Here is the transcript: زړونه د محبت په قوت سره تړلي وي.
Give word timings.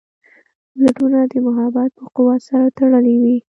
زړونه 0.83 1.19
د 1.31 1.33
محبت 1.45 1.89
په 1.99 2.05
قوت 2.15 2.41
سره 2.49 2.65
تړلي 2.77 3.15
وي. 3.23 3.37